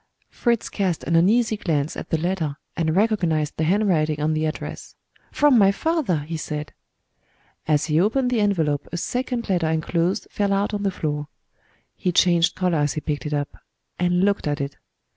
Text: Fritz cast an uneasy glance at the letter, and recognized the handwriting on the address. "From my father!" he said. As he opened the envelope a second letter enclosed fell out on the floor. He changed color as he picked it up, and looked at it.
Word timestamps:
Fritz 0.31 0.67
cast 0.67 1.03
an 1.03 1.15
uneasy 1.15 1.55
glance 1.57 1.95
at 1.95 2.09
the 2.09 2.17
letter, 2.17 2.57
and 2.75 2.95
recognized 2.95 3.55
the 3.57 3.65
handwriting 3.65 4.19
on 4.19 4.33
the 4.33 4.45
address. 4.45 4.95
"From 5.31 5.59
my 5.59 5.71
father!" 5.71 6.21
he 6.21 6.37
said. 6.37 6.73
As 7.67 7.85
he 7.85 7.99
opened 8.01 8.31
the 8.31 8.39
envelope 8.41 8.87
a 8.91 8.97
second 8.97 9.47
letter 9.47 9.67
enclosed 9.69 10.27
fell 10.31 10.53
out 10.53 10.73
on 10.73 10.81
the 10.81 10.89
floor. 10.89 11.27
He 11.95 12.11
changed 12.11 12.55
color 12.55 12.79
as 12.79 12.93
he 12.93 13.01
picked 13.01 13.27
it 13.27 13.33
up, 13.35 13.57
and 13.99 14.23
looked 14.23 14.47
at 14.47 14.59
it. 14.59 14.75